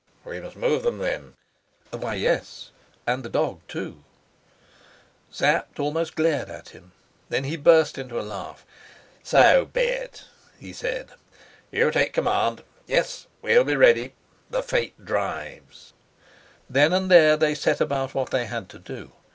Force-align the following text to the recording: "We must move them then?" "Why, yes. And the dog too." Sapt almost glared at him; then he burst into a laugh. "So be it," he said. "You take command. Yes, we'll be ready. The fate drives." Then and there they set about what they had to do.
"We 0.25 0.39
must 0.41 0.55
move 0.55 0.81
them 0.81 0.97
then?" 0.97 1.35
"Why, 1.91 2.15
yes. 2.15 2.71
And 3.05 3.21
the 3.21 3.29
dog 3.29 3.61
too." 3.67 4.03
Sapt 5.29 5.79
almost 5.79 6.15
glared 6.15 6.49
at 6.49 6.69
him; 6.69 6.93
then 7.29 7.43
he 7.43 7.55
burst 7.55 7.99
into 7.99 8.19
a 8.19 8.23
laugh. 8.25 8.65
"So 9.21 9.65
be 9.65 9.81
it," 9.83 10.23
he 10.59 10.73
said. 10.73 11.11
"You 11.71 11.91
take 11.91 12.13
command. 12.13 12.63
Yes, 12.87 13.27
we'll 13.43 13.63
be 13.63 13.75
ready. 13.75 14.15
The 14.49 14.63
fate 14.63 15.05
drives." 15.05 15.93
Then 16.67 16.93
and 16.93 17.11
there 17.11 17.37
they 17.37 17.53
set 17.53 17.79
about 17.79 18.15
what 18.15 18.31
they 18.31 18.45
had 18.47 18.69
to 18.69 18.79
do. 18.79 19.11